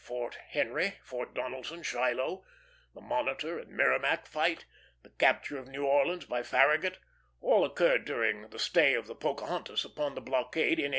Fort 0.03 0.33
Henry, 0.49 0.95
Fort 1.03 1.35
Donelson, 1.35 1.83
Shiloh, 1.83 2.43
the 2.95 3.01
Monitor 3.01 3.59
and 3.59 3.69
Merrimac 3.69 4.25
fight, 4.25 4.65
the 5.03 5.11
capture 5.11 5.59
of 5.59 5.67
New 5.67 5.85
Orleans 5.85 6.25
by 6.25 6.41
Farragut, 6.41 6.97
all 7.39 7.63
occurred 7.63 8.03
during 8.03 8.49
the 8.49 8.57
stay 8.57 8.95
of 8.95 9.05
the 9.05 9.13
Pocahontas 9.13 9.85
upon 9.85 10.15
the 10.15 10.21
blockade 10.21 10.79
in 10.79 10.85
1862. 10.85 10.89